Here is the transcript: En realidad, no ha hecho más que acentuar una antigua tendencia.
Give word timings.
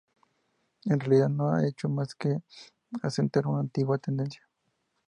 En 0.85 0.99
realidad, 0.99 1.29
no 1.29 1.53
ha 1.53 1.63
hecho 1.67 1.87
más 1.87 2.15
que 2.15 2.39
acentuar 3.03 3.45
una 3.45 3.59
antigua 3.59 3.99
tendencia. 3.99 4.41